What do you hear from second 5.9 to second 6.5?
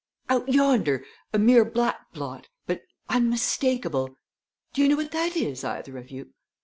of you?